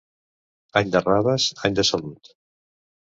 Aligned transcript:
Any 0.81 0.89
de 0.95 1.01
raves, 1.07 1.45
any 1.69 1.77
de 1.81 1.89
salut. 1.91 2.33